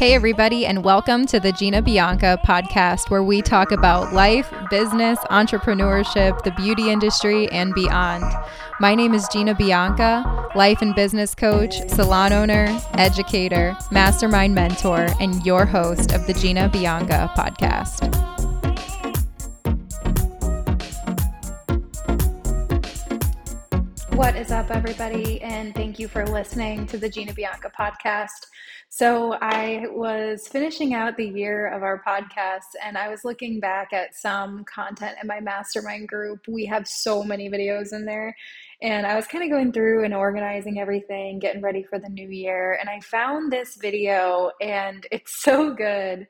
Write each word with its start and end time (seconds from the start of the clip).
Hey, 0.00 0.14
everybody, 0.14 0.64
and 0.64 0.82
welcome 0.82 1.26
to 1.26 1.38
the 1.38 1.52
Gina 1.52 1.82
Bianca 1.82 2.40
podcast, 2.42 3.10
where 3.10 3.22
we 3.22 3.42
talk 3.42 3.70
about 3.70 4.14
life, 4.14 4.50
business, 4.70 5.18
entrepreneurship, 5.30 6.42
the 6.42 6.52
beauty 6.52 6.88
industry, 6.88 7.48
and 7.52 7.74
beyond. 7.74 8.24
My 8.80 8.94
name 8.94 9.12
is 9.12 9.28
Gina 9.30 9.54
Bianca, 9.54 10.48
life 10.54 10.80
and 10.80 10.94
business 10.94 11.34
coach, 11.34 11.86
salon 11.90 12.32
owner, 12.32 12.80
educator, 12.94 13.76
mastermind 13.90 14.54
mentor, 14.54 15.08
and 15.20 15.44
your 15.44 15.66
host 15.66 16.14
of 16.14 16.26
the 16.26 16.32
Gina 16.32 16.70
Bianca 16.70 17.30
podcast. 17.36 18.19
What 24.20 24.36
is 24.36 24.52
up, 24.52 24.70
everybody? 24.70 25.40
And 25.40 25.74
thank 25.74 25.98
you 25.98 26.06
for 26.06 26.26
listening 26.26 26.86
to 26.88 26.98
the 26.98 27.08
Gina 27.08 27.32
Bianca 27.32 27.72
podcast. 27.76 28.48
So, 28.90 29.38
I 29.40 29.86
was 29.88 30.46
finishing 30.46 30.92
out 30.92 31.16
the 31.16 31.26
year 31.26 31.68
of 31.68 31.82
our 31.82 32.02
podcast 32.06 32.76
and 32.84 32.98
I 32.98 33.08
was 33.08 33.24
looking 33.24 33.60
back 33.60 33.94
at 33.94 34.14
some 34.14 34.62
content 34.64 35.16
in 35.22 35.26
my 35.26 35.40
mastermind 35.40 36.08
group. 36.08 36.40
We 36.46 36.66
have 36.66 36.86
so 36.86 37.24
many 37.24 37.48
videos 37.48 37.94
in 37.94 38.04
there. 38.04 38.36
And 38.82 39.06
I 39.06 39.16
was 39.16 39.26
kind 39.26 39.42
of 39.42 39.48
going 39.48 39.72
through 39.72 40.04
and 40.04 40.12
organizing 40.12 40.78
everything, 40.78 41.38
getting 41.38 41.62
ready 41.62 41.82
for 41.82 41.98
the 41.98 42.10
new 42.10 42.28
year. 42.28 42.76
And 42.78 42.90
I 42.90 43.00
found 43.00 43.50
this 43.50 43.76
video 43.76 44.50
and 44.60 45.06
it's 45.10 45.42
so 45.42 45.72
good 45.72 46.26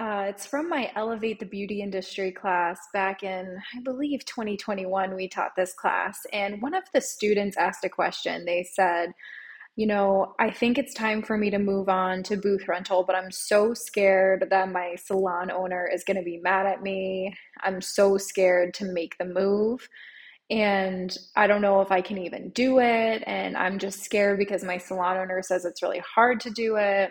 uh, 0.00 0.22
it's 0.22 0.46
from 0.46 0.66
my 0.66 0.90
Elevate 0.96 1.38
the 1.40 1.44
Beauty 1.44 1.82
Industry 1.82 2.32
class 2.32 2.80
back 2.94 3.22
in, 3.22 3.58
I 3.76 3.80
believe, 3.82 4.24
2021. 4.24 5.14
We 5.14 5.28
taught 5.28 5.50
this 5.54 5.74
class, 5.74 6.20
and 6.32 6.62
one 6.62 6.72
of 6.72 6.84
the 6.94 7.02
students 7.02 7.58
asked 7.58 7.84
a 7.84 7.90
question. 7.90 8.46
They 8.46 8.62
said, 8.62 9.12
You 9.76 9.86
know, 9.86 10.34
I 10.40 10.52
think 10.52 10.78
it's 10.78 10.94
time 10.94 11.22
for 11.22 11.36
me 11.36 11.50
to 11.50 11.58
move 11.58 11.90
on 11.90 12.22
to 12.24 12.38
booth 12.38 12.66
rental, 12.66 13.04
but 13.04 13.14
I'm 13.14 13.30
so 13.30 13.74
scared 13.74 14.46
that 14.48 14.72
my 14.72 14.94
salon 14.94 15.50
owner 15.50 15.86
is 15.86 16.02
going 16.02 16.16
to 16.16 16.22
be 16.22 16.38
mad 16.38 16.64
at 16.64 16.82
me. 16.82 17.36
I'm 17.60 17.82
so 17.82 18.16
scared 18.16 18.72
to 18.74 18.86
make 18.86 19.18
the 19.18 19.26
move. 19.26 19.86
And 20.48 21.14
I 21.36 21.46
don't 21.46 21.60
know 21.60 21.82
if 21.82 21.92
I 21.92 22.00
can 22.00 22.16
even 22.16 22.48
do 22.50 22.78
it. 22.78 23.22
And 23.26 23.54
I'm 23.54 23.78
just 23.78 24.02
scared 24.02 24.38
because 24.38 24.64
my 24.64 24.78
salon 24.78 25.18
owner 25.18 25.42
says 25.42 25.66
it's 25.66 25.82
really 25.82 26.02
hard 26.14 26.40
to 26.40 26.50
do 26.50 26.76
it 26.76 27.10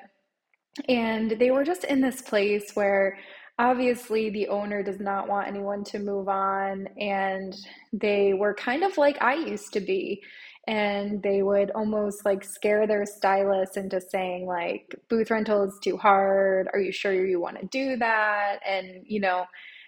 and 0.88 1.32
they 1.32 1.52
were 1.52 1.64
just 1.64 1.84
in 1.84 2.02
this 2.02 2.22
place 2.22 2.72
where 2.74 3.18
obviously 3.60 4.30
the 4.30 4.48
owner 4.48 4.82
does 4.82 5.00
not 5.00 5.28
want 5.28 5.48
anyone 5.48 5.84
to 5.84 6.00
move 6.00 6.30
on. 6.30 6.88
And 6.98 7.54
they 7.92 8.34
were 8.34 8.54
kind 8.54 8.84
of 8.84 8.98
like 8.98 9.22
I 9.22 9.36
used 9.36 9.74
to 9.74 9.82
be. 9.82 10.22
And 10.68 11.22
they 11.24 11.42
would 11.42 11.72
almost 11.72 12.26
like 12.26 12.44
scare 12.44 12.86
their 12.86 13.06
stylist 13.06 13.76
into 13.76 14.00
saying, 14.00 14.46
like, 14.46 14.96
booth 15.10 15.32
rental 15.32 15.64
is 15.64 15.78
too 15.84 15.98
hard. 15.98 16.70
Are 16.74 16.80
you 16.80 16.92
sure 16.92 17.14
you 17.14 17.40
want 17.40 17.60
to 17.60 17.68
do 17.68 17.98
that? 17.98 18.60
And, 18.68 19.04
you 19.06 19.20
know, 19.20 19.46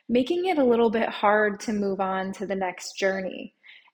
making 0.09 0.45
it 0.47 0.57
a 0.57 0.63
little 0.63 0.89
bit 0.89 1.07
hard 1.07 1.59
to 1.61 1.73
move 1.73 1.99
on 2.01 2.33
to 2.33 2.45
the 2.45 2.55
next 2.55 2.93
journey. 2.97 3.53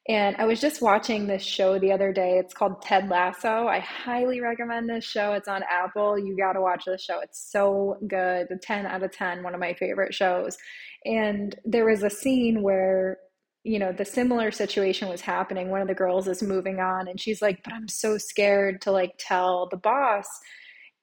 And 0.10 0.38
I 0.38 0.46
was 0.46 0.62
just 0.62 0.82
watching 0.82 1.28
this 1.28 1.44
show 1.44 1.78
the 1.78 1.92
other 1.92 2.14
day. 2.14 2.38
It's 2.38 2.54
called 2.54 2.82
Ted 2.82 3.10
Lasso. 3.10 3.68
I 3.68 3.80
highly 3.80 4.40
recommend 4.40 4.90
this 4.90 5.04
show. 5.04 5.34
It's 5.34 5.50
on 5.50 5.64
Apple. 5.70 6.18
You 6.18 6.38
got 6.38 6.54
to 6.54 6.62
watch 6.62 6.86
this 6.86 7.04
show. 7.04 7.20
It's 7.20 7.52
so 7.52 7.98
good. 8.08 8.48
10 8.62 8.86
out 8.86 9.04
of 9.04 9.12
10, 9.12 9.44
one 9.44 9.54
of 9.54 9.60
my 9.60 9.74
favorite 9.74 10.14
shows. 10.14 10.58
And 11.04 11.54
there 11.66 11.86
was 11.86 12.04
a 12.04 12.10
scene 12.10 12.62
where, 12.62 13.18
you 13.64 13.80
know, 13.80 13.92
the 13.92 14.06
similar 14.06 14.50
situation 14.50 15.10
was 15.10 15.20
happening. 15.20 15.70
One 15.70 15.82
of 15.82 15.90
the 15.90 15.94
girls 15.94 16.30
is 16.30 16.42
moving 16.42 16.80
on 16.80 17.10
and 17.10 17.20
she's 17.20 17.42
like, 17.42 17.62
but 17.64 17.74
I'm 17.74 17.90
so 17.90 18.18
scared 18.18 18.82
to 18.84 18.92
like 18.92 19.12
tell 19.20 19.68
the 19.70 19.78
boss. 19.78 20.28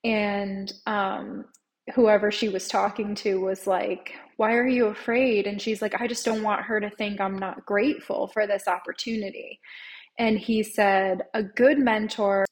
And 0.02 0.72
um, 0.86 1.44
whoever 1.92 2.30
she 2.30 2.48
was 2.48 2.68
talking 2.68 3.14
to 3.16 3.40
was 3.40 3.66
like, 3.66 4.12
Why 4.36 4.54
are 4.54 4.66
you 4.66 4.86
afraid? 4.86 5.46
And 5.46 5.60
she's 5.60 5.82
like, 5.82 6.00
I 6.00 6.06
just 6.06 6.24
don't 6.24 6.42
want 6.42 6.62
her 6.62 6.80
to 6.80 6.90
think 6.90 7.20
I'm 7.20 7.38
not 7.38 7.66
grateful 7.66 8.28
for 8.28 8.46
this 8.46 8.66
opportunity. 8.66 9.60
And 10.18 10.38
he 10.38 10.62
said, 10.62 11.22
A 11.34 11.42
good 11.42 11.78
mentor 11.78 12.46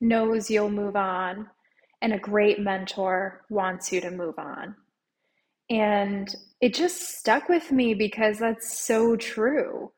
knows 0.00 0.50
you'll 0.50 0.70
move 0.70 0.96
on, 0.96 1.48
and 2.00 2.12
a 2.12 2.18
great 2.18 2.60
mentor 2.60 3.42
wants 3.50 3.92
you 3.92 4.00
to 4.00 4.10
move 4.10 4.38
on. 4.38 4.74
And 5.68 6.34
it 6.60 6.74
just 6.74 7.18
stuck 7.18 7.48
with 7.48 7.70
me 7.70 7.94
because 7.94 8.38
that's 8.38 8.80
so 8.80 9.16
true. 9.16 9.92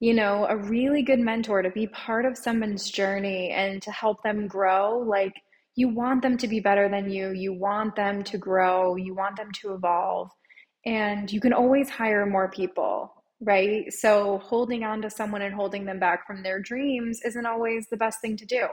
You 0.00 0.14
know, 0.14 0.46
a 0.48 0.56
really 0.56 1.02
good 1.02 1.20
mentor 1.20 1.62
to 1.62 1.70
be 1.70 1.86
part 1.88 2.24
of 2.24 2.36
someone's 2.36 2.90
journey 2.90 3.50
and 3.50 3.80
to 3.82 3.90
help 3.90 4.22
them 4.22 4.46
grow, 4.46 4.98
like, 4.98 5.34
you 5.76 5.88
want 5.88 6.22
them 6.22 6.36
to 6.38 6.48
be 6.48 6.60
better 6.60 6.88
than 6.88 7.10
you, 7.10 7.30
you 7.30 7.52
want 7.52 7.96
them 7.96 8.22
to 8.24 8.38
grow, 8.38 8.96
you 8.96 9.14
want 9.14 9.36
them 9.36 9.50
to 9.60 9.74
evolve, 9.74 10.30
and 10.86 11.30
you 11.32 11.40
can 11.40 11.52
always 11.52 11.90
hire 11.90 12.26
more 12.26 12.48
people, 12.50 13.12
right? 13.40 13.92
So 13.92 14.38
holding 14.38 14.84
on 14.84 15.02
to 15.02 15.10
someone 15.10 15.42
and 15.42 15.54
holding 15.54 15.84
them 15.84 15.98
back 15.98 16.26
from 16.26 16.42
their 16.42 16.60
dreams 16.60 17.20
isn't 17.24 17.46
always 17.46 17.88
the 17.88 17.96
best 17.96 18.20
thing 18.20 18.36
to 18.36 18.46
do. 18.46 18.66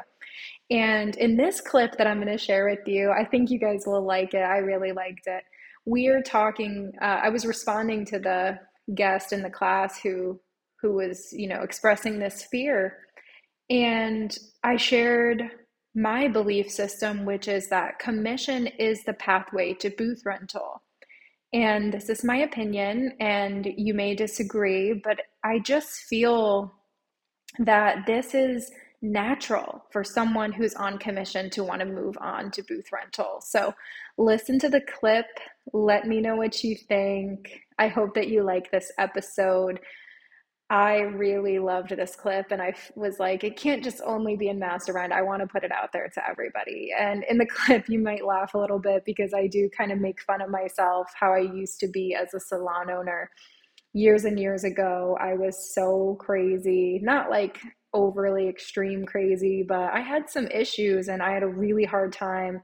And 0.70 1.16
in 1.18 1.38
this 1.38 1.60
clip 1.62 1.98
that 1.98 2.08
I'm 2.08 2.22
going 2.22 2.38
to 2.38 2.38
share 2.38 2.70
with 2.70 2.88
you, 2.88 3.12
I 3.12 3.26
think 3.26 3.50
you 3.50 3.60
guys 3.60 3.84
will 3.86 4.06
like 4.06 4.34
it. 4.34 4.44
I 4.44 4.58
really 4.58 4.92
liked 4.92 5.26
it. 5.26 5.44
We 5.86 6.08
are 6.08 6.22
talking, 6.22 6.92
uh, 7.02 7.22
I 7.24 7.30
was 7.30 7.46
responding 7.46 8.06
to 8.06 8.20
the 8.20 8.60
guest 8.94 9.34
in 9.34 9.42
the 9.42 9.50
class 9.50 10.00
who 10.00 10.40
who 10.82 10.94
was, 10.94 11.32
you 11.32 11.48
know, 11.48 11.62
expressing 11.62 12.18
this 12.18 12.44
fear. 12.50 12.98
And 13.70 14.36
I 14.64 14.78
shared 14.78 15.44
my 15.94 16.28
belief 16.28 16.70
system, 16.70 17.26
which 17.26 17.48
is 17.48 17.68
that 17.70 18.00
commission 18.00 18.68
is 18.68 19.04
the 19.04 19.14
pathway 19.14 19.74
to 19.76 19.90
booth 19.90 20.22
rental. 20.26 20.82
And 21.54 21.92
this 21.92 22.10
is 22.10 22.24
my 22.24 22.38
opinion, 22.38 23.14
and 23.20 23.68
you 23.78 23.94
may 23.94 24.16
disagree, 24.16 24.94
but 24.94 25.20
I 25.44 25.60
just 25.60 26.04
feel 26.04 26.74
that 27.60 28.06
this 28.08 28.34
is 28.34 28.72
natural 29.02 29.84
for 29.92 30.04
someone 30.04 30.54
who's 30.54 30.76
on 30.76 30.98
commission 30.98 31.50
to 31.50 31.64
want 31.64 31.82
to 31.82 31.86
move 31.86 32.18
on 32.22 32.52
to 32.52 32.64
booth 32.64 32.92
rental. 32.94 33.42
So 33.42 33.74
listen 34.18 34.60
to 34.60 34.70
the 34.70 34.82
clip. 34.82 35.26
Let 35.74 36.08
me 36.08 36.22
know 36.22 36.36
what 36.36 36.64
you 36.64 36.76
think. 36.76 37.50
I 37.80 37.88
hope 37.88 38.14
that 38.14 38.30
you 38.30 38.44
like 38.44 38.72
this 38.72 38.92
episode. 38.98 39.80
I 40.72 41.00
really 41.00 41.60
loved 41.60 41.90
this 41.90 42.16
clip 42.16 42.46
and 42.50 42.62
I 42.62 42.74
was 42.96 43.20
like, 43.20 43.44
it 43.44 43.58
can't 43.58 43.84
just 43.84 44.02
only 44.06 44.38
be 44.38 44.48
in 44.48 44.58
Mastermind. 44.58 45.12
I 45.12 45.22
want 45.22 45.42
to 45.42 45.48
put 45.48 45.66
it 45.66 45.72
out 45.74 45.92
there 45.92 46.08
to 46.14 46.26
everybody. 46.26 46.92
And 46.98 47.26
in 47.30 47.38
the 47.38 47.46
clip, 47.50 47.90
you 47.90 48.00
might 48.00 48.26
laugh 48.26 48.54
a 48.54 48.58
little 48.58 48.80
bit 48.80 49.04
because 49.06 49.34
I 49.34 49.48
do 49.48 49.70
kind 49.78 49.92
of 49.92 50.00
make 50.00 50.22
fun 50.22 50.40
of 50.42 50.50
myself, 50.50 51.12
how 51.20 51.34
I 51.34 51.40
used 51.40 51.82
to 51.82 51.90
be 51.90 52.16
as 52.16 52.34
a 52.34 52.40
salon 52.40 52.90
owner. 52.90 53.30
Years 53.92 54.24
and 54.24 54.40
years 54.40 54.64
ago, 54.64 55.18
I 55.20 55.34
was 55.34 55.76
so 55.76 56.16
crazy, 56.22 57.02
not 57.04 57.30
like 57.30 57.60
overly 57.94 58.48
extreme 58.48 59.06
crazy, 59.06 59.66
but 59.68 59.92
I 59.92 60.00
had 60.00 60.30
some 60.30 60.48
issues 60.48 61.10
and 61.10 61.22
I 61.22 61.34
had 61.34 61.44
a 61.44 61.48
really 61.50 61.84
hard 61.84 62.14
time 62.14 62.62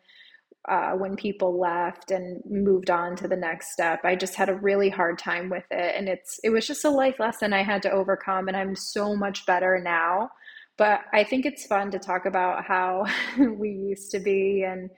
uh, 0.68 0.92
when 0.92 1.16
people 1.16 1.60
left 1.60 2.12
and 2.12 2.42
moved 2.46 2.90
on 2.90 3.16
to 3.16 3.28
the 3.28 3.36
next 3.36 3.72
step. 3.72 4.02
I 4.04 4.16
just 4.16 4.36
had 4.36 4.50
a 4.50 4.56
really 4.56 4.90
hard 4.90 5.18
time 5.18 5.50
with 5.50 5.64
it, 5.72 5.96
and 5.96 6.10
it's 6.10 6.40
it 6.44 6.50
was 6.50 6.68
just 6.68 6.84
a 6.84 6.90
life 6.90 7.20
lesson 7.20 7.54
I 7.54 7.64
had 7.64 7.82
to 7.84 7.92
overcome, 7.92 8.48
and 8.48 8.58
I'm 8.58 8.76
so 8.76 9.16
much 9.16 9.46
better 9.46 9.80
now. 9.82 10.30
But 10.78 11.02
I 11.14 11.24
think 11.24 11.46
it's 11.46 11.66
fun 11.66 11.92
to 11.92 12.00
talk 12.00 12.26
about 12.26 12.66
how 12.66 13.06
we 13.38 13.70
used 13.70 14.12
to 14.12 14.20
be 14.20 14.64
and 14.68 14.90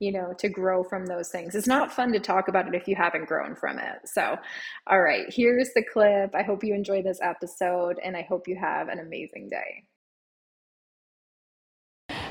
you 0.00 0.12
know 0.12 0.32
to 0.38 0.48
grow 0.48 0.82
from 0.82 1.04
those 1.04 1.28
things. 1.28 1.54
It's 1.54 1.66
not 1.66 1.92
fun 1.92 2.12
to 2.12 2.20
talk 2.20 2.48
about 2.48 2.66
it 2.66 2.74
if 2.74 2.88
you 2.88 2.96
haven't 2.96 3.28
grown 3.28 3.54
from 3.54 3.78
it. 3.78 3.98
So, 4.06 4.36
all 4.86 5.02
right, 5.02 5.26
here's 5.28 5.70
the 5.74 5.84
clip. 5.92 6.34
I 6.34 6.42
hope 6.42 6.64
you 6.64 6.74
enjoy 6.74 7.02
this 7.02 7.20
episode, 7.20 7.98
and 8.02 8.16
I 8.16 8.22
hope 8.22 8.48
you 8.48 8.56
have 8.58 8.88
an 8.88 8.98
amazing 8.98 9.50
day. 9.50 9.84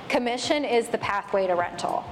Commission 0.10 0.66
is 0.66 0.88
the 0.88 0.98
pathway 0.98 1.46
to 1.46 1.54
rental. 1.54 2.04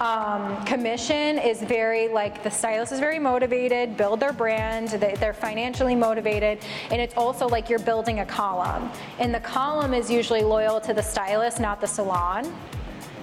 Um, 0.00 0.64
commission 0.64 1.38
is 1.38 1.62
very 1.62 2.08
like 2.08 2.42
the 2.42 2.50
stylist 2.50 2.90
is 2.90 2.98
very 2.98 3.20
motivated, 3.20 3.96
build 3.96 4.18
their 4.18 4.32
brand, 4.32 4.88
they, 4.88 5.14
they're 5.14 5.32
financially 5.32 5.94
motivated, 5.94 6.58
and 6.90 7.00
it's 7.00 7.14
also 7.16 7.46
like 7.46 7.70
you're 7.70 7.78
building 7.78 8.18
a 8.18 8.26
column. 8.26 8.90
And 9.20 9.32
the 9.32 9.40
column 9.40 9.94
is 9.94 10.10
usually 10.10 10.42
loyal 10.42 10.80
to 10.80 10.92
the 10.92 11.02
stylist, 11.02 11.60
not 11.60 11.80
the 11.80 11.86
salon. 11.86 12.52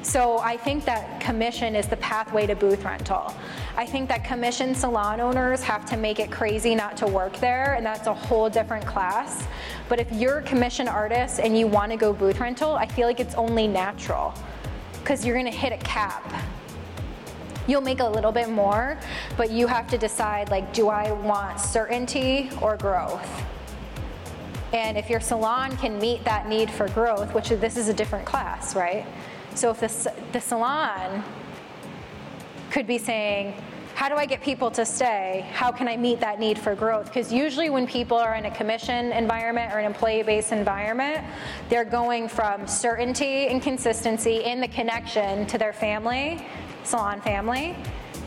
So 0.01 0.39
I 0.39 0.55
think 0.55 0.85
that 0.85 1.19
commission 1.19 1.75
is 1.75 1.87
the 1.87 1.97
pathway 1.97 2.47
to 2.47 2.55
booth 2.55 2.83
rental. 2.85 3.35
I 3.75 3.85
think 3.85 4.07
that 4.07 4.23
commission 4.23 4.73
salon 4.73 5.19
owners 5.19 5.61
have 5.63 5.85
to 5.89 5.97
make 5.97 6.19
it 6.19 6.31
crazy 6.31 6.73
not 6.73 6.95
to 6.97 7.07
work 7.07 7.35
there, 7.37 7.73
and 7.73 7.85
that's 7.85 8.07
a 8.07 8.13
whole 8.13 8.49
different 8.49 8.85
class. 8.85 9.45
But 9.89 9.99
if 9.99 10.11
you're 10.13 10.37
a 10.37 10.43
commission 10.43 10.87
artist 10.87 11.41
and 11.41 11.57
you 11.57 11.67
want 11.67 11.91
to 11.91 11.97
go 11.97 12.13
booth 12.13 12.39
rental, 12.39 12.75
I 12.75 12.87
feel 12.87 13.07
like 13.07 13.19
it's 13.19 13.35
only 13.35 13.67
natural 13.67 14.33
because 14.93 15.25
you're 15.25 15.35
going 15.35 15.51
to 15.51 15.51
hit 15.51 15.73
a 15.73 15.77
cap 15.77 16.23
You'll 17.71 17.79
make 17.79 18.01
a 18.01 18.09
little 18.09 18.33
bit 18.33 18.49
more, 18.49 18.97
but 19.37 19.49
you 19.49 19.65
have 19.65 19.87
to 19.91 19.97
decide 19.97 20.49
like, 20.51 20.73
do 20.73 20.89
I 20.89 21.13
want 21.13 21.57
certainty 21.57 22.49
or 22.61 22.75
growth? 22.75 23.25
And 24.73 24.97
if 24.97 25.09
your 25.09 25.21
salon 25.21 25.77
can 25.77 25.97
meet 25.97 26.25
that 26.25 26.49
need 26.49 26.69
for 26.69 26.89
growth, 26.89 27.33
which 27.33 27.47
this 27.47 27.77
is 27.77 27.87
a 27.87 27.93
different 27.93 28.25
class, 28.25 28.75
right? 28.75 29.05
So 29.55 29.71
if 29.71 29.79
the, 29.79 30.13
the 30.33 30.41
salon 30.41 31.23
could 32.71 32.87
be 32.87 32.97
saying, 32.97 33.53
how 33.95 34.09
do 34.09 34.15
I 34.15 34.25
get 34.25 34.41
people 34.41 34.69
to 34.71 34.85
stay? 34.85 35.47
How 35.53 35.71
can 35.71 35.87
I 35.87 35.95
meet 35.95 36.19
that 36.19 36.41
need 36.41 36.59
for 36.59 36.75
growth? 36.75 37.05
Because 37.05 37.31
usually, 37.31 37.69
when 37.69 37.87
people 37.87 38.17
are 38.17 38.35
in 38.35 38.47
a 38.47 38.51
commission 38.51 39.13
environment 39.13 39.71
or 39.71 39.79
an 39.79 39.85
employee 39.85 40.23
based 40.23 40.51
environment, 40.51 41.23
they're 41.69 41.85
going 41.85 42.27
from 42.27 42.67
certainty 42.67 43.47
and 43.47 43.61
consistency 43.61 44.43
in 44.43 44.59
the 44.59 44.67
connection 44.67 45.45
to 45.47 45.57
their 45.57 45.71
family, 45.71 46.45
salon 46.83 47.21
family, 47.21 47.75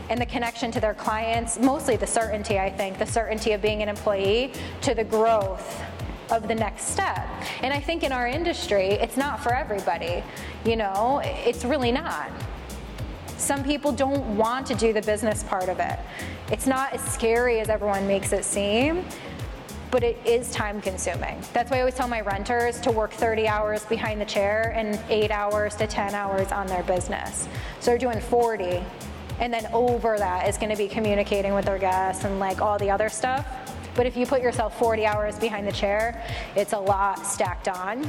and 0.09 0.21
the 0.21 0.25
connection 0.25 0.71
to 0.71 0.79
their 0.79 0.93
clients, 0.93 1.59
mostly 1.59 1.95
the 1.95 2.07
certainty, 2.07 2.59
I 2.59 2.69
think, 2.69 2.97
the 2.99 3.05
certainty 3.05 3.53
of 3.53 3.61
being 3.61 3.81
an 3.81 3.89
employee, 3.89 4.51
to 4.81 4.93
the 4.93 5.03
growth 5.03 5.81
of 6.31 6.47
the 6.47 6.55
next 6.55 6.85
step. 6.85 7.27
And 7.61 7.73
I 7.73 7.79
think 7.79 8.03
in 8.03 8.11
our 8.11 8.27
industry, 8.27 8.89
it's 8.89 9.17
not 9.17 9.41
for 9.41 9.53
everybody. 9.53 10.23
You 10.63 10.75
know, 10.75 11.21
it's 11.23 11.65
really 11.65 11.91
not. 11.91 12.29
Some 13.37 13.63
people 13.63 13.91
don't 13.91 14.37
want 14.37 14.65
to 14.67 14.75
do 14.75 14.93
the 14.93 15.01
business 15.01 15.43
part 15.43 15.69
of 15.69 15.79
it. 15.79 15.99
It's 16.51 16.67
not 16.67 16.93
as 16.93 17.01
scary 17.03 17.59
as 17.59 17.69
everyone 17.69 18.07
makes 18.07 18.31
it 18.31 18.45
seem, 18.45 19.05
but 19.95 20.03
it 20.03 20.17
is 20.25 20.51
time 20.51 20.81
consuming. 20.81 21.41
That's 21.53 21.71
why 21.71 21.77
I 21.77 21.79
always 21.79 21.95
tell 21.95 22.09
my 22.09 22.19
renters 22.19 22.81
to 22.81 22.91
work 22.91 23.13
30 23.13 23.47
hours 23.47 23.85
behind 23.85 24.19
the 24.19 24.25
chair 24.25 24.73
and 24.75 24.99
8 25.07 25.31
hours 25.31 25.73
to 25.77 25.87
10 25.87 26.13
hours 26.13 26.51
on 26.51 26.67
their 26.67 26.83
business. 26.83 27.47
So 27.79 27.91
they're 27.91 27.97
doing 27.97 28.19
40 28.19 28.83
and 29.39 29.53
then 29.53 29.65
over 29.71 30.17
that 30.17 30.49
is 30.49 30.57
going 30.57 30.69
to 30.69 30.75
be 30.75 30.89
communicating 30.89 31.53
with 31.53 31.63
their 31.63 31.77
guests 31.77 32.25
and 32.25 32.41
like 32.41 32.61
all 32.61 32.77
the 32.77 32.91
other 32.91 33.07
stuff. 33.07 33.47
But 33.95 34.05
if 34.05 34.17
you 34.17 34.25
put 34.25 34.41
yourself 34.41 34.77
40 34.77 35.05
hours 35.05 35.39
behind 35.39 35.65
the 35.65 35.71
chair, 35.71 36.21
it's 36.57 36.73
a 36.73 36.77
lot 36.77 37.25
stacked 37.25 37.69
on. 37.69 38.05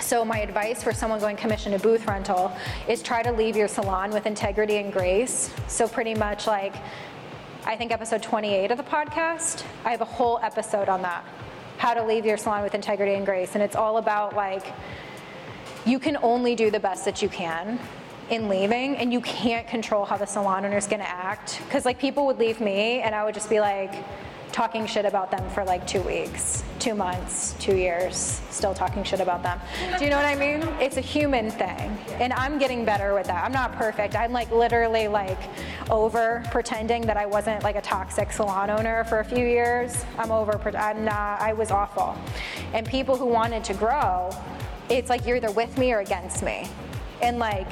So 0.00 0.26
my 0.26 0.40
advice 0.40 0.82
for 0.82 0.92
someone 0.92 1.20
going 1.20 1.38
commission 1.38 1.72
to 1.72 1.78
booth 1.78 2.06
rental 2.06 2.54
is 2.86 3.02
try 3.02 3.22
to 3.22 3.32
leave 3.32 3.56
your 3.56 3.66
salon 3.66 4.10
with 4.10 4.26
integrity 4.26 4.76
and 4.76 4.92
grace. 4.92 5.54
So 5.68 5.88
pretty 5.88 6.14
much 6.14 6.46
like 6.46 6.74
I 7.68 7.76
think 7.76 7.92
episode 7.92 8.22
28 8.22 8.70
of 8.70 8.78
the 8.78 8.82
podcast, 8.82 9.62
I 9.84 9.90
have 9.90 10.00
a 10.00 10.06
whole 10.06 10.40
episode 10.42 10.88
on 10.88 11.02
that. 11.02 11.22
How 11.76 11.92
to 11.92 12.02
leave 12.02 12.24
your 12.24 12.38
salon 12.38 12.62
with 12.62 12.74
integrity 12.74 13.12
and 13.12 13.26
grace. 13.26 13.50
And 13.52 13.62
it's 13.62 13.76
all 13.76 13.98
about 13.98 14.34
like 14.34 14.72
you 15.84 15.98
can 15.98 16.16
only 16.22 16.54
do 16.54 16.70
the 16.70 16.80
best 16.80 17.04
that 17.04 17.20
you 17.20 17.28
can 17.28 17.78
in 18.30 18.48
leaving 18.48 18.96
and 18.96 19.12
you 19.12 19.20
can't 19.20 19.68
control 19.68 20.06
how 20.06 20.16
the 20.16 20.24
salon 20.24 20.64
owner 20.64 20.78
is 20.78 20.86
going 20.86 21.02
to 21.02 21.08
act. 21.10 21.60
Because 21.66 21.84
like 21.84 21.98
people 21.98 22.24
would 22.24 22.38
leave 22.38 22.58
me 22.58 23.02
and 23.02 23.14
i 23.14 23.22
would 23.22 23.34
just 23.34 23.50
be 23.50 23.60
like 23.60 23.92
talking 24.52 24.86
shit 24.86 25.04
about 25.04 25.30
them 25.30 25.48
for 25.50 25.64
like 25.64 25.86
two 25.86 26.00
weeks 26.02 26.64
two 26.78 26.94
months 26.94 27.54
two 27.58 27.76
years 27.76 28.40
still 28.50 28.74
talking 28.74 29.02
shit 29.04 29.20
about 29.20 29.42
them. 29.42 29.60
Do 29.98 30.04
you 30.04 30.10
know 30.10 30.16
what 30.16 30.26
i 30.26 30.34
mean? 30.34 30.62
It's 30.80 30.96
a 30.96 31.00
human 31.00 31.50
thing 31.50 31.96
and 32.20 32.32
i'm 32.32 32.58
getting 32.58 32.84
better 32.84 33.14
with 33.14 33.26
that. 33.26 33.44
I'm 33.44 33.52
not 33.52 33.72
perfect. 33.72 34.14
I'm 34.16 34.32
like 34.32 34.50
literally 34.50 35.08
like 35.08 35.38
over 35.90 36.44
pretending 36.50 37.02
that 37.02 37.16
i 37.16 37.26
wasn't 37.26 37.62
like 37.62 37.76
a 37.76 37.80
toxic 37.80 38.32
salon 38.32 38.70
owner 38.70 39.04
for 39.04 39.20
a 39.20 39.24
few 39.24 39.46
years. 39.46 40.04
I'm 40.18 40.30
over 40.30 40.58
i'm 40.76 41.04
not 41.04 41.40
i 41.40 41.52
was 41.52 41.70
awful. 41.70 42.16
And 42.72 42.86
people 42.86 43.16
who 43.16 43.26
wanted 43.26 43.64
to 43.64 43.74
grow 43.74 44.30
it's 44.90 45.10
like 45.10 45.26
you're 45.26 45.36
either 45.36 45.50
with 45.50 45.76
me 45.78 45.92
or 45.92 46.00
against 46.00 46.42
me. 46.42 46.66
And 47.22 47.38
like 47.38 47.70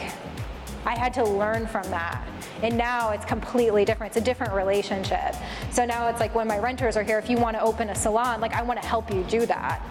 I 0.85 0.97
had 0.97 1.13
to 1.15 1.25
learn 1.25 1.67
from 1.67 1.89
that. 1.91 2.25
And 2.63 2.77
now 2.77 3.11
it's 3.11 3.25
completely 3.25 3.85
different. 3.85 4.11
It's 4.11 4.23
a 4.23 4.25
different 4.25 4.53
relationship. 4.53 5.35
So 5.71 5.85
now 5.85 6.09
it's 6.09 6.21
like 6.21 6.35
when 6.35 6.49
my 6.49 6.59
renters 6.59 6.97
are 6.97 7.03
here, 7.03 7.19
if 7.19 7.29
you 7.29 7.37
want 7.37 7.57
to 7.57 7.63
open 7.63 7.91
a 7.91 7.95
salon, 7.95 8.41
like 8.41 8.55
I 8.55 8.63
want 8.63 8.81
to 8.81 8.87
help 8.87 9.13
you 9.13 9.23
do 9.25 9.47
that. 9.47 9.83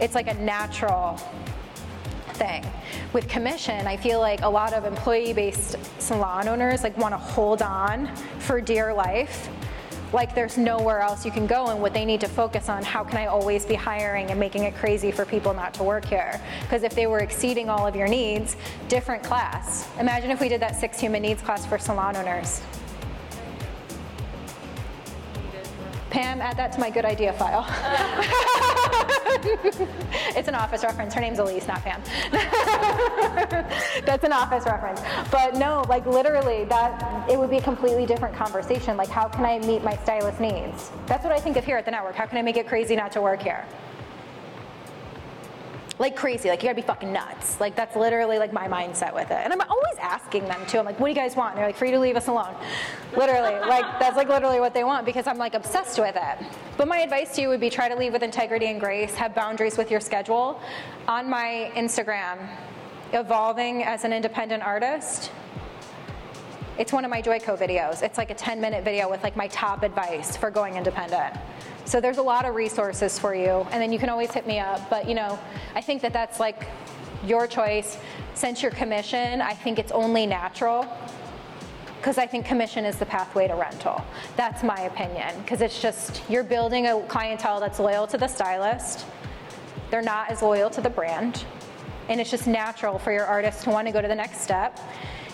It's 0.00 0.14
like 0.14 0.28
a 0.28 0.34
natural 0.34 1.20
thing. 2.34 2.64
With 3.12 3.28
commission, 3.28 3.86
I 3.86 3.96
feel 3.96 4.18
like 4.20 4.40
a 4.42 4.48
lot 4.48 4.72
of 4.72 4.84
employee-based 4.84 5.76
salon 6.00 6.48
owners 6.48 6.82
like 6.82 6.96
want 6.96 7.12
to 7.12 7.18
hold 7.18 7.60
on 7.60 8.14
for 8.38 8.60
dear 8.60 8.94
life 8.94 9.50
like 10.12 10.34
there's 10.34 10.58
nowhere 10.58 11.00
else 11.00 11.24
you 11.24 11.30
can 11.30 11.46
go 11.46 11.68
and 11.68 11.80
what 11.80 11.92
they 11.92 12.04
need 12.04 12.20
to 12.20 12.28
focus 12.28 12.68
on 12.68 12.82
how 12.82 13.04
can 13.04 13.16
i 13.16 13.26
always 13.26 13.64
be 13.64 13.74
hiring 13.74 14.30
and 14.30 14.40
making 14.40 14.64
it 14.64 14.74
crazy 14.74 15.10
for 15.10 15.24
people 15.24 15.54
not 15.54 15.72
to 15.74 15.82
work 15.82 16.04
here? 16.04 16.40
Because 16.62 16.82
if 16.82 16.94
they 16.94 17.06
were 17.06 17.20
exceeding 17.20 17.68
all 17.68 17.86
of 17.86 17.94
your 17.94 18.08
needs 18.08 18.56
different 18.88 19.22
class. 19.22 19.88
Imagine 19.98 20.30
if 20.30 20.40
we 20.40 20.48
did 20.48 20.60
that 20.60 20.76
six 20.76 20.98
human 20.98 21.22
needs 21.22 21.42
class 21.42 21.66
for 21.66 21.78
salon 21.78 22.16
owners 22.16 22.62
Pam, 26.10 26.40
add 26.40 26.56
that 26.56 26.72
to 26.72 26.80
my 26.80 26.90
good 26.90 27.04
idea 27.04 27.32
file. 27.32 27.64
it's 30.36 30.48
an 30.48 30.54
office 30.54 30.82
reference. 30.82 31.14
Her 31.14 31.20
name's 31.20 31.38
Elise, 31.38 31.68
not 31.68 31.82
Pam. 31.82 32.02
That's 34.04 34.24
an 34.24 34.32
office 34.32 34.64
reference. 34.66 35.00
But 35.30 35.54
no, 35.54 35.84
like 35.88 36.06
literally, 36.06 36.64
that 36.64 37.30
it 37.30 37.38
would 37.38 37.50
be 37.50 37.58
a 37.58 37.62
completely 37.62 38.06
different 38.06 38.34
conversation. 38.34 38.96
Like, 38.96 39.08
how 39.08 39.28
can 39.28 39.44
I 39.44 39.60
meet 39.60 39.84
my 39.84 39.96
stylist 39.98 40.40
needs? 40.40 40.90
That's 41.06 41.24
what 41.24 41.32
I 41.32 41.38
think 41.38 41.56
of 41.56 41.64
here 41.64 41.76
at 41.76 41.84
the 41.84 41.92
network. 41.92 42.16
How 42.16 42.26
can 42.26 42.38
I 42.38 42.42
make 42.42 42.56
it 42.56 42.66
crazy 42.66 42.96
not 42.96 43.12
to 43.12 43.22
work 43.22 43.40
here? 43.40 43.64
Like 46.00 46.16
crazy. 46.16 46.48
Like 46.48 46.62
you 46.62 46.68
gotta 46.68 46.80
be 46.80 46.86
fucking 46.86 47.12
nuts. 47.12 47.60
Like 47.60 47.76
that's 47.76 47.94
literally 47.94 48.38
like 48.38 48.54
my 48.54 48.66
mindset 48.66 49.14
with 49.14 49.30
it. 49.30 49.36
And 49.36 49.52
I'm 49.52 49.60
always 49.60 49.96
asking 50.00 50.46
them 50.46 50.64
too. 50.66 50.78
I'm 50.78 50.86
like, 50.86 50.98
what 50.98 51.06
do 51.06 51.12
you 51.12 51.16
guys 51.16 51.36
want? 51.36 51.50
And 51.50 51.58
they're 51.58 51.66
like, 51.66 51.76
for 51.76 51.84
you 51.84 51.92
to 51.92 52.00
leave 52.00 52.16
us 52.16 52.26
alone. 52.26 52.54
literally, 53.14 53.54
like 53.68 53.84
that's 54.00 54.16
like 54.16 54.28
literally 54.28 54.60
what 54.60 54.72
they 54.72 54.82
want 54.82 55.04
because 55.04 55.26
I'm 55.26 55.36
like 55.36 55.52
obsessed 55.52 55.98
with 55.98 56.16
it. 56.16 56.46
But 56.78 56.88
my 56.88 57.00
advice 57.00 57.36
to 57.36 57.42
you 57.42 57.48
would 57.48 57.60
be 57.60 57.68
try 57.68 57.90
to 57.90 57.94
leave 57.94 58.14
with 58.14 58.22
integrity 58.22 58.66
and 58.66 58.80
grace. 58.80 59.14
Have 59.14 59.34
boundaries 59.34 59.76
with 59.76 59.90
your 59.90 60.00
schedule. 60.00 60.58
On 61.06 61.28
my 61.28 61.70
Instagram, 61.74 62.48
evolving 63.12 63.82
as 63.82 64.04
an 64.04 64.14
independent 64.14 64.62
artist. 64.62 65.30
It's 66.80 66.94
one 66.94 67.04
of 67.04 67.10
my 67.10 67.20
Joyco 67.20 67.58
videos. 67.58 68.02
It's 68.02 68.16
like 68.16 68.30
a 68.30 68.34
10 68.34 68.58
minute 68.58 68.84
video 68.84 69.10
with 69.10 69.22
like 69.22 69.36
my 69.36 69.48
top 69.48 69.82
advice 69.82 70.34
for 70.34 70.50
going 70.50 70.76
independent. 70.76 71.36
So 71.84 72.00
there's 72.00 72.16
a 72.16 72.22
lot 72.22 72.46
of 72.46 72.54
resources 72.54 73.18
for 73.18 73.34
you, 73.34 73.66
and 73.70 73.82
then 73.82 73.92
you 73.92 73.98
can 73.98 74.08
always 74.08 74.30
hit 74.30 74.46
me 74.46 74.60
up. 74.60 74.88
But 74.88 75.06
you 75.06 75.14
know, 75.14 75.38
I 75.74 75.82
think 75.82 76.00
that 76.00 76.14
that's 76.14 76.40
like 76.40 76.68
your 77.26 77.46
choice. 77.46 77.98
Since 78.32 78.62
your 78.62 78.72
commission, 78.72 79.42
I 79.42 79.52
think 79.52 79.78
it's 79.78 79.92
only 79.92 80.24
natural 80.24 80.86
because 81.98 82.16
I 82.16 82.26
think 82.26 82.46
commission 82.46 82.86
is 82.86 82.96
the 82.96 83.04
pathway 83.04 83.46
to 83.46 83.56
rental. 83.56 84.02
That's 84.38 84.62
my 84.62 84.80
opinion 84.80 85.38
because 85.42 85.60
it's 85.60 85.82
just 85.82 86.22
you're 86.30 86.44
building 86.44 86.86
a 86.86 87.02
clientele 87.08 87.60
that's 87.60 87.78
loyal 87.78 88.06
to 88.06 88.16
the 88.16 88.26
stylist. 88.26 89.04
They're 89.90 90.00
not 90.00 90.30
as 90.30 90.40
loyal 90.40 90.70
to 90.70 90.80
the 90.80 90.88
brand. 90.88 91.44
And 92.08 92.22
it's 92.22 92.30
just 92.30 92.46
natural 92.46 92.98
for 92.98 93.12
your 93.12 93.26
artist 93.26 93.64
to 93.64 93.70
want 93.70 93.86
to 93.86 93.92
go 93.92 94.00
to 94.00 94.08
the 94.08 94.14
next 94.14 94.40
step 94.40 94.80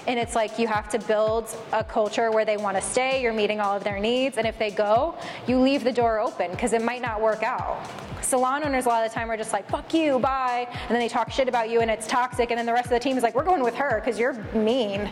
and 0.07 0.19
it's 0.19 0.35
like 0.35 0.59
you 0.59 0.67
have 0.69 0.89
to 0.91 0.99
build 1.01 1.55
a 1.73 1.83
culture 1.83 2.31
where 2.31 2.45
they 2.45 2.57
want 2.57 2.77
to 2.77 2.83
stay, 2.83 3.23
you're 3.23 3.33
meeting 3.33 3.61
all 3.61 3.77
of 3.77 3.85
their 3.85 3.99
needs, 3.99 4.39
and 4.39 4.47
if 4.47 4.59
they 4.59 4.71
go, 4.71 5.17
you 5.47 5.59
leave 5.59 5.85
the 5.85 5.93
door 5.93 6.21
open 6.21 6.51
because 6.53 6.73
it 6.73 6.83
might 6.83 7.03
not 7.03 7.21
work 7.21 7.43
out. 7.43 7.81
Salon 8.23 8.65
owners 8.65 8.87
a 8.87 8.89
lot 8.89 9.05
of 9.05 9.11
the 9.11 9.15
time 9.15 9.31
are 9.31 9.37
just 9.37 9.53
like, 9.53 9.69
fuck 9.69 9.93
you, 9.93 10.19
bye, 10.19 10.67
and 10.71 10.91
then 10.91 10.99
they 10.99 11.09
talk 11.09 11.31
shit 11.31 11.49
about 11.49 11.71
you 11.71 11.81
and 11.81 11.91
it's 11.91 12.07
toxic, 12.07 12.51
and 12.51 12.59
then 12.59 12.67
the 12.67 12.73
rest 12.73 12.87
of 12.87 12.93
the 12.93 13.01
team 13.01 13.17
is 13.17 13.23
like, 13.23 13.35
we're 13.35 13.45
going 13.45 13.63
with 13.63 13.75
her 13.75 14.01
because 14.01 14.19
you're 14.19 14.35
mean. 14.55 15.11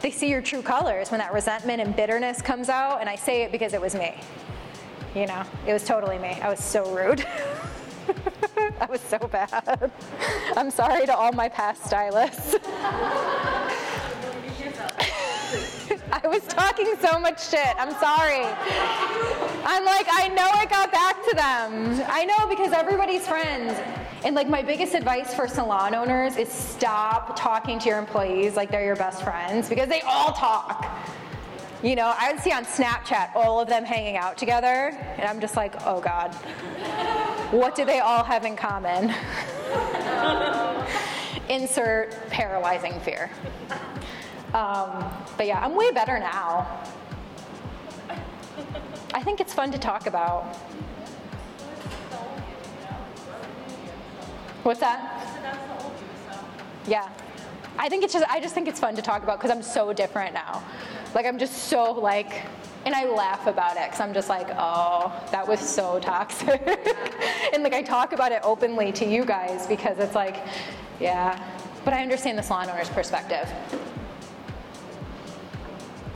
They 0.00 0.10
see 0.10 0.30
your 0.30 0.40
true 0.40 0.62
colors 0.62 1.10
when 1.10 1.20
that 1.20 1.32
resentment 1.32 1.82
and 1.82 1.94
bitterness 1.94 2.40
comes 2.40 2.68
out, 2.68 3.00
and 3.00 3.08
I 3.08 3.16
say 3.16 3.42
it 3.42 3.52
because 3.52 3.74
it 3.74 3.80
was 3.80 3.94
me. 3.94 4.18
You 5.14 5.26
know, 5.26 5.42
it 5.66 5.72
was 5.72 5.84
totally 5.84 6.18
me. 6.18 6.38
I 6.40 6.48
was 6.48 6.62
so 6.62 6.94
rude. 6.94 7.26
I 8.80 8.86
was 8.86 9.00
so 9.00 9.18
bad. 9.18 9.90
I'm 10.56 10.70
sorry 10.70 11.04
to 11.06 11.14
all 11.14 11.32
my 11.32 11.48
past 11.48 11.84
stylists. 11.84 12.56
I 16.22 16.28
was 16.28 16.42
talking 16.42 16.94
so 17.00 17.18
much 17.18 17.48
shit. 17.48 17.74
I'm 17.78 17.92
sorry. 17.92 18.44
I'm 19.64 19.84
like, 19.86 20.06
I 20.10 20.28
know 20.28 20.50
it 20.60 20.68
got 20.68 20.92
back 20.92 21.24
to 21.24 21.34
them. 21.34 22.04
I 22.08 22.24
know 22.24 22.46
because 22.46 22.72
everybody's 22.72 23.26
friends. 23.26 23.78
And 24.22 24.34
like 24.34 24.46
my 24.46 24.62
biggest 24.62 24.94
advice 24.94 25.32
for 25.32 25.48
salon 25.48 25.94
owners 25.94 26.36
is 26.36 26.50
stop 26.50 27.36
talking 27.36 27.78
to 27.78 27.88
your 27.88 27.98
employees 27.98 28.54
like 28.54 28.70
they're 28.70 28.84
your 28.84 28.96
best 28.96 29.22
friends 29.22 29.70
because 29.70 29.88
they 29.88 30.02
all 30.02 30.32
talk. 30.32 30.86
You 31.82 31.96
know, 31.96 32.14
I 32.18 32.32
would 32.32 32.42
see 32.42 32.52
on 32.52 32.66
Snapchat 32.66 33.34
all 33.34 33.58
of 33.58 33.68
them 33.68 33.84
hanging 33.84 34.18
out 34.18 34.36
together, 34.36 34.94
and 35.16 35.22
I'm 35.22 35.40
just 35.40 35.56
like, 35.56 35.74
oh 35.86 36.02
God, 36.02 36.34
what 37.50 37.74
do 37.74 37.86
they 37.86 38.00
all 38.00 38.22
have 38.22 38.44
in 38.44 38.56
common? 38.56 39.14
Insert 41.48 42.14
paralyzing 42.28 43.00
fear. 43.00 43.30
Um, 44.54 45.08
but 45.36 45.46
yeah, 45.46 45.64
I'm 45.64 45.76
way 45.76 45.92
better 45.92 46.18
now. 46.18 46.66
I 49.14 49.22
think 49.22 49.40
it's 49.40 49.54
fun 49.54 49.70
to 49.72 49.78
talk 49.78 50.06
about. 50.06 50.56
What's 54.62 54.80
that? 54.80 55.26
Yeah. 56.86 57.08
I 57.78 57.88
think 57.88 58.04
it's 58.04 58.12
just 58.12 58.26
I 58.28 58.40
just 58.40 58.54
think 58.54 58.68
it's 58.68 58.80
fun 58.80 58.94
to 58.96 59.02
talk 59.02 59.22
about 59.22 59.38
because 59.38 59.50
I'm 59.50 59.62
so 59.62 59.92
different 59.92 60.34
now. 60.34 60.62
Like 61.14 61.26
I'm 61.26 61.38
just 61.38 61.68
so 61.68 61.92
like 61.92 62.42
and 62.84 62.94
I 62.94 63.04
laugh 63.04 63.46
about 63.46 63.76
it 63.76 63.84
because 63.84 64.00
I'm 64.00 64.14
just 64.14 64.28
like, 64.28 64.48
oh, 64.56 65.12
that 65.30 65.46
was 65.46 65.60
so 65.60 66.00
toxic. 66.00 66.60
and 67.52 67.62
like 67.62 67.74
I 67.74 67.82
talk 67.82 68.12
about 68.12 68.32
it 68.32 68.40
openly 68.42 68.90
to 68.92 69.06
you 69.06 69.24
guys 69.24 69.66
because 69.66 69.98
it's 69.98 70.14
like, 70.14 70.36
yeah. 70.98 71.42
But 71.84 71.94
I 71.94 72.02
understand 72.02 72.38
the 72.38 72.42
salon 72.42 72.68
owner's 72.68 72.90
perspective. 72.90 73.48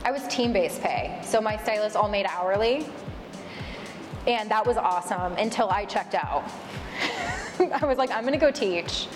I 0.05 0.11
was 0.11 0.25
team 0.27 0.53
based 0.53 0.83
pay. 0.83 1.19
So 1.23 1.41
my 1.41 1.57
stylists 1.57 1.95
all 1.95 2.07
made 2.07 2.27
hourly. 2.27 2.85
And 4.27 4.49
that 4.51 4.65
was 4.65 4.77
awesome 4.77 5.33
until 5.33 5.69
I 5.71 5.85
checked 5.85 6.13
out. 6.13 6.43
I 7.59 7.85
was 7.85 7.97
like, 7.97 8.11
I'm 8.11 8.23
gonna 8.23 8.37
go 8.37 8.51
teach 8.51 9.07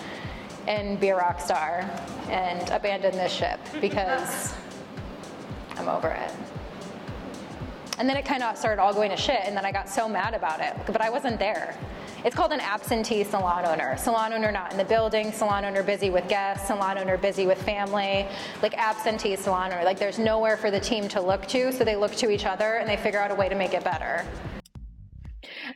and 0.66 0.98
be 0.98 1.08
a 1.08 1.16
rock 1.16 1.40
star 1.40 1.88
and 2.28 2.68
abandon 2.70 3.12
this 3.12 3.32
ship 3.32 3.60
because 3.80 4.52
I'm 5.76 5.88
over 5.88 6.08
it. 6.08 6.32
And 7.98 8.08
then 8.08 8.16
it 8.16 8.24
kind 8.24 8.42
of 8.42 8.56
started 8.56 8.80
all 8.82 8.92
going 8.94 9.10
to 9.10 9.16
shit, 9.16 9.40
and 9.44 9.56
then 9.56 9.64
I 9.66 9.72
got 9.72 9.88
so 9.88 10.08
mad 10.08 10.34
about 10.34 10.60
it, 10.60 10.74
but 10.86 11.02
I 11.02 11.10
wasn't 11.10 11.38
there. 11.38 11.76
It's 12.22 12.36
called 12.36 12.52
an 12.52 12.60
absentee 12.60 13.24
salon 13.24 13.64
owner. 13.64 13.96
Salon 13.96 14.34
owner 14.34 14.52
not 14.52 14.72
in 14.72 14.76
the 14.76 14.84
building, 14.84 15.32
salon 15.32 15.64
owner 15.64 15.82
busy 15.82 16.10
with 16.10 16.28
guests, 16.28 16.66
salon 16.66 16.98
owner 16.98 17.16
busy 17.16 17.46
with 17.46 17.60
family, 17.62 18.26
like 18.60 18.74
absentee 18.76 19.36
salon 19.36 19.72
owner. 19.72 19.84
Like 19.84 19.98
there's 19.98 20.18
nowhere 20.18 20.58
for 20.58 20.70
the 20.70 20.80
team 20.80 21.08
to 21.08 21.20
look 21.20 21.46
to, 21.48 21.72
so 21.72 21.82
they 21.82 21.96
look 21.96 22.14
to 22.16 22.30
each 22.30 22.44
other 22.44 22.76
and 22.76 22.86
they 22.86 22.98
figure 22.98 23.20
out 23.20 23.30
a 23.30 23.34
way 23.34 23.48
to 23.48 23.54
make 23.54 23.72
it 23.72 23.84
better. 23.84 24.26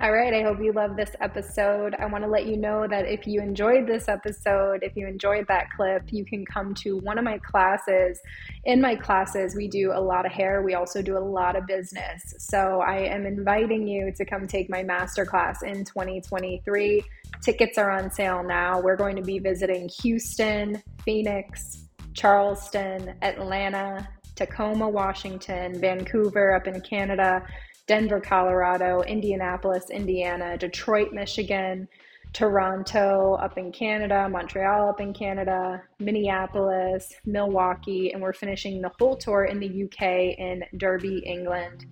All 0.04 0.12
right, 0.12 0.34
I 0.34 0.42
hope 0.42 0.60
you 0.60 0.70
love 0.70 0.96
this 0.96 1.16
episode. 1.22 1.94
I 1.98 2.04
want 2.04 2.24
to 2.24 2.30
let 2.30 2.44
you 2.44 2.58
know 2.58 2.86
that 2.86 3.08
if 3.08 3.26
you 3.26 3.40
enjoyed 3.40 3.86
this 3.86 4.06
episode, 4.06 4.82
if 4.82 4.94
you 4.96 5.06
enjoyed 5.06 5.46
that 5.48 5.68
clip, 5.74 6.02
you 6.12 6.26
can 6.26 6.44
come 6.44 6.74
to 6.82 6.98
one 6.98 7.16
of 7.16 7.24
my 7.24 7.38
classes. 7.38 8.20
In 8.66 8.82
my 8.82 8.96
classes, 8.96 9.56
we 9.56 9.66
do 9.66 9.92
a 9.94 9.98
lot 9.98 10.26
of 10.26 10.32
hair, 10.32 10.60
we 10.62 10.74
also 10.74 11.00
do 11.00 11.16
a 11.16 11.24
lot 11.24 11.56
of 11.56 11.66
business. 11.66 12.34
So 12.36 12.82
I 12.86 12.98
am 12.98 13.24
inviting 13.24 13.88
you 13.88 14.12
to 14.16 14.26
come 14.26 14.46
take 14.46 14.68
my 14.68 14.84
masterclass 14.84 15.62
in 15.62 15.86
2023. 15.86 17.02
Tickets 17.40 17.78
are 17.78 17.90
on 17.90 18.10
sale 18.10 18.42
now. 18.42 18.82
We're 18.82 18.96
going 18.96 19.16
to 19.16 19.22
be 19.22 19.38
visiting 19.38 19.88
Houston, 20.02 20.82
Phoenix, 21.06 21.88
Charleston, 22.12 23.14
Atlanta, 23.22 24.06
Tacoma, 24.34 24.86
Washington, 24.86 25.80
Vancouver 25.80 26.54
up 26.54 26.66
in 26.66 26.82
Canada, 26.82 27.42
Denver, 27.86 28.20
Colorado, 28.20 29.02
Indianapolis, 29.02 29.90
Indiana, 29.90 30.56
Detroit, 30.56 31.12
Michigan, 31.12 31.88
Toronto 32.32 33.34
up 33.34 33.58
in 33.58 33.70
Canada, 33.70 34.28
Montreal 34.28 34.88
up 34.88 35.00
in 35.00 35.12
Canada, 35.12 35.82
Minneapolis, 36.00 37.12
Milwaukee, 37.24 38.12
and 38.12 38.20
we're 38.20 38.32
finishing 38.32 38.82
the 38.82 38.90
whole 38.98 39.16
tour 39.16 39.44
in 39.44 39.60
the 39.60 39.84
UK 39.84 40.36
in 40.38 40.64
Derby, 40.76 41.18
England. 41.24 41.86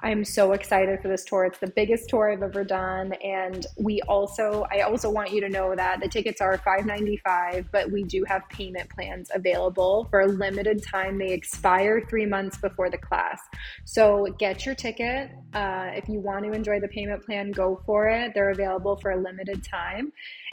I'm 0.00 0.24
so 0.24 0.52
excited 0.52 1.02
for 1.02 1.08
this 1.08 1.24
tour. 1.24 1.44
It's 1.44 1.58
the 1.58 1.70
biggest 1.70 2.08
tour 2.08 2.30
I've 2.30 2.42
ever 2.42 2.62
done. 2.62 3.14
And 3.14 3.66
we 3.76 4.00
also, 4.02 4.64
I 4.70 4.82
also 4.82 5.10
want 5.10 5.32
you 5.32 5.40
to 5.40 5.48
know 5.48 5.74
that 5.74 6.00
the 6.00 6.08
tickets 6.08 6.40
are 6.40 6.56
$5.95, 6.56 7.66
but 7.72 7.90
we 7.90 8.04
do 8.04 8.24
have 8.24 8.48
payment 8.48 8.88
plans 8.90 9.30
available 9.34 10.06
for 10.10 10.20
a 10.20 10.26
limited 10.26 10.84
time. 10.84 11.18
They 11.18 11.32
expire 11.32 12.06
three 12.08 12.26
months 12.26 12.58
before 12.58 12.90
the 12.90 12.98
class. 12.98 13.40
So 13.84 14.28
get 14.38 14.64
your 14.64 14.76
ticket. 14.76 15.32
Uh, 15.52 15.90
if 15.94 16.08
you 16.08 16.20
want 16.20 16.44
to 16.44 16.52
enjoy 16.52 16.78
the 16.78 16.88
payment 16.88 17.24
plan, 17.26 17.50
go 17.50 17.82
for 17.84 18.08
it. 18.08 18.34
They're 18.34 18.50
available 18.50 18.96
for 18.96 19.10
a 19.10 19.16
limited 19.16 19.64
time. 19.64 20.12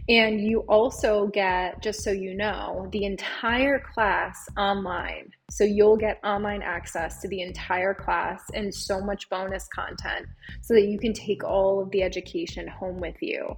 And 0.10 0.42
you 0.42 0.62
also 0.62 1.28
get, 1.28 1.84
just 1.84 2.04
so 2.04 2.12
you 2.12 2.34
know, 2.34 2.90
the 2.92 3.06
entire 3.06 3.80
class 3.80 4.50
online. 4.58 5.32
So 5.50 5.64
you'll 5.64 5.98
get 5.98 6.20
online 6.24 6.64
access 6.64 7.22
to 7.22 7.28
the 7.28 7.42
entire 7.42 7.94
class 7.94 8.42
and 8.54 8.74
so 8.74 9.00
much 9.00 9.30
bonus 9.30 9.68
content 9.68 10.26
so 10.62 10.74
that 10.74 10.88
you 10.88 10.98
can 10.98 11.14
take 11.14 11.44
all 11.44 11.82
of 11.82 11.92
the 11.92 12.02
education 12.02 12.68
home 12.68 13.00
with 13.00 13.22
you. 13.22 13.56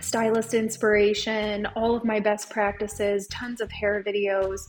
Stylist 0.00 0.54
inspiration, 0.54 1.66
all 1.74 1.96
of 1.96 2.04
my 2.04 2.20
best 2.20 2.48
practices, 2.48 3.26
tons 3.26 3.60
of 3.60 3.72
hair 3.72 4.04
videos, 4.06 4.60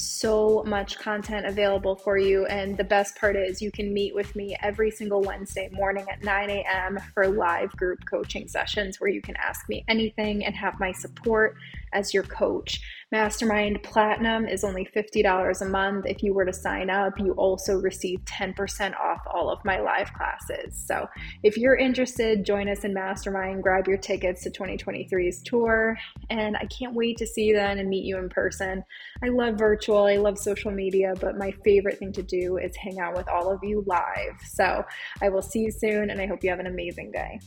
so 0.00 0.64
much 0.66 0.98
content 0.98 1.46
available 1.46 1.96
for 1.96 2.18
you. 2.18 2.46
And 2.46 2.76
the 2.76 2.84
best 2.84 3.16
part 3.16 3.36
is 3.36 3.60
you 3.60 3.70
can 3.70 3.92
meet 3.92 4.14
with 4.14 4.34
me 4.34 4.56
every 4.62 4.90
single 4.90 5.22
Wednesday 5.22 5.68
morning 5.72 6.06
at 6.10 6.22
9 6.22 6.50
a.m. 6.50 6.98
for 7.14 7.28
live 7.28 7.70
group 7.76 7.98
coaching 8.08 8.48
sessions 8.48 9.00
where 9.00 9.10
you 9.10 9.20
can 9.20 9.36
ask 9.36 9.68
me 9.68 9.84
anything 9.88 10.44
and 10.44 10.54
have 10.54 10.80
my 10.80 10.92
support 10.92 11.56
as 11.92 12.14
your 12.14 12.22
coach. 12.24 12.80
Mastermind 13.12 13.82
Platinum 13.82 14.46
is 14.46 14.62
only 14.62 14.84
$50 14.84 15.60
a 15.60 15.64
month. 15.64 16.06
If 16.06 16.22
you 16.22 16.32
were 16.32 16.44
to 16.44 16.52
sign 16.52 16.90
up, 16.90 17.18
you 17.18 17.32
also 17.32 17.80
receive 17.80 18.20
10% 18.20 18.96
off 19.00 19.20
all 19.26 19.50
of 19.50 19.58
my 19.64 19.80
live 19.80 20.12
classes. 20.12 20.80
So 20.86 21.08
if 21.42 21.56
you're 21.56 21.74
interested, 21.74 22.46
join 22.46 22.68
us 22.68 22.84
in 22.84 22.94
Mastermind, 22.94 23.64
grab 23.64 23.88
your 23.88 23.96
tickets 23.96 24.44
to 24.44 24.50
2023's 24.50 25.42
tour, 25.42 25.98
and 26.30 26.56
I 26.56 26.66
can't 26.66 26.94
wait 26.94 27.16
to 27.16 27.26
see 27.26 27.46
you 27.46 27.56
then 27.56 27.80
and 27.80 27.88
meet 27.88 28.04
you 28.04 28.16
in 28.16 28.28
person. 28.28 28.84
I 29.24 29.28
love 29.28 29.56
virtual, 29.56 30.04
I 30.04 30.16
love 30.16 30.38
social 30.38 30.70
media, 30.70 31.14
but 31.20 31.36
my 31.36 31.52
favorite 31.64 31.98
thing 31.98 32.12
to 32.12 32.22
do 32.22 32.58
is 32.58 32.76
hang 32.76 33.00
out 33.00 33.16
with 33.16 33.28
all 33.28 33.50
of 33.50 33.58
you 33.64 33.82
live. 33.88 34.38
So 34.44 34.84
I 35.20 35.30
will 35.30 35.42
see 35.42 35.62
you 35.62 35.72
soon, 35.72 36.10
and 36.10 36.20
I 36.20 36.26
hope 36.26 36.44
you 36.44 36.50
have 36.50 36.60
an 36.60 36.68
amazing 36.68 37.10
day. 37.10 37.40